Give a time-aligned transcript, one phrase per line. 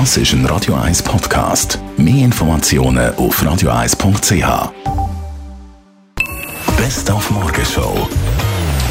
[0.00, 1.78] Das ist ein Radio 1 Podcast.
[1.96, 4.72] Mehr Informationen auf radio1.ch.
[6.76, 8.08] Best auf Morgenshow.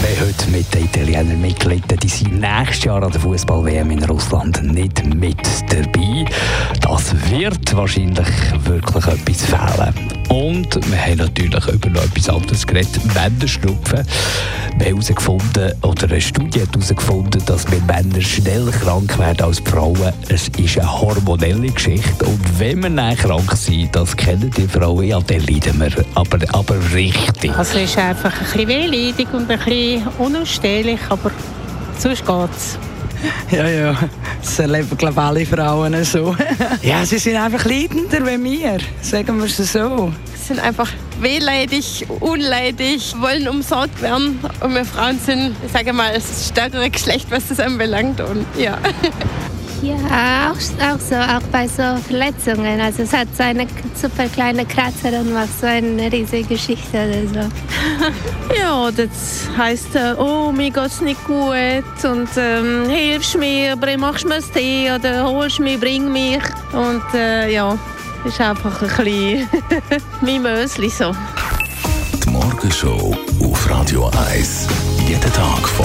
[0.00, 4.62] Wir heute mit den Italienern mitgelitten, die sind nächstes Jahr an der Fußball-WM in Russland
[4.62, 5.36] nicht mit
[5.68, 6.26] dabei.
[6.80, 8.28] Das wird wahrscheinlich
[8.64, 9.83] wirklich etwas fehlen.
[10.34, 14.04] Und wir haben natürlich über noch etwas anderes geredet, Männerschnupfen.
[14.78, 19.60] Wir haben herausgefunden, oder eine Studie hat herausgefunden, dass wir Männer schneller krank werden als
[19.60, 20.12] Frauen.
[20.28, 22.24] Es ist eine hormonelle Geschichte.
[22.24, 26.04] Und wenn wir dann krank sind, das kennen die Frauen, ja, dann leiden wir.
[26.16, 27.56] Aber, aber richtig.
[27.56, 31.30] Also es ist einfach ein bisschen wehleidig und ein bisschen unausstehlich, aber
[31.96, 32.76] sonst geht's.
[33.50, 33.96] Ja, ja,
[34.40, 36.36] das erleben glaube ich alle Frauen so.
[36.82, 40.12] ja, sie sind einfach leidender wie wir, sagen wir es so.
[40.34, 44.38] Sie sind einfach wehleidig, unleidig, wollen umsorgt werden.
[44.60, 48.20] Und wir Frauen sind, ich sage mal, das stärkere Geschlecht, was das anbelangt.
[48.20, 48.78] Und ja.
[49.84, 52.80] Ja, auch, auch so, auch bei so Verletzungen.
[52.80, 57.28] Also es hat so eine super kleine Kratzer und macht so eine riesige Geschichte oder
[57.28, 58.54] so.
[58.58, 64.36] ja, das heisst, äh, oh, mir geht's nicht gut und ähm, hilfst mir, machst mir
[64.36, 66.42] das Tee oder holst mich, bring mich.
[66.72, 67.78] Und äh, ja,
[68.24, 69.48] ist einfach ein bisschen
[70.22, 71.14] mein Mösli so.
[72.24, 74.66] Die Morgenshow auf Radio 1.
[75.06, 75.84] Jeden Tag von